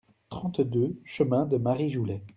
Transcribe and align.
trente-deux 0.31 0.99
chemin 1.05 1.45
de 1.45 1.57
Marijoulet 1.57 2.23